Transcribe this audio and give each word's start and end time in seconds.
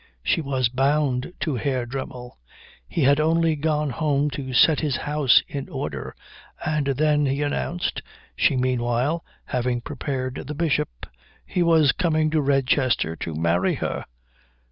She 0.23 0.41
was 0.41 0.67
bound 0.67 1.31
to 1.41 1.53
Herr 1.57 1.85
Dremmel. 1.85 2.39
He 2.87 3.03
had 3.03 3.19
only 3.19 3.55
gone 3.55 3.91
home 3.91 4.31
to 4.31 4.51
set 4.51 4.79
his 4.79 4.95
house 4.97 5.43
in 5.47 5.69
order, 5.69 6.15
and 6.65 6.87
then, 6.87 7.27
he 7.27 7.43
announced, 7.43 8.01
she 8.35 8.55
meanwhile 8.57 9.23
having 9.45 9.79
prepared 9.79 10.43
the 10.47 10.55
Bishop, 10.55 10.89
he 11.45 11.61
was 11.61 11.91
coming 11.91 12.31
to 12.31 12.41
Redchester 12.41 13.15
to 13.19 13.35
marry 13.35 13.75
her. 13.75 14.05